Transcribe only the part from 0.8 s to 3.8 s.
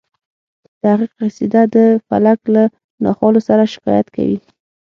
هغه قصیده د فلک له ناخوالو څخه